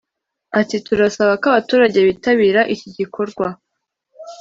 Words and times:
Ati 0.59 0.75
“Turasaba 0.85 1.33
ko 1.41 1.45
abaturage 1.51 1.97
bitabira 2.07 2.61
iki 2.73 2.87
gikorwa 2.97 3.45